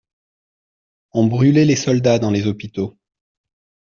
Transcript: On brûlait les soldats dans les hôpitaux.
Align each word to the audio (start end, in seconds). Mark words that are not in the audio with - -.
On 1.11 1.27
brûlait 1.27 1.63
les 1.63 1.75
soldats 1.75 2.17
dans 2.17 2.31
les 2.31 2.47
hôpitaux. 2.47 2.97